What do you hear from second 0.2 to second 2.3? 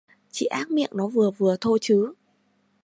chị ác miệng nó vừa vừa thôi chứ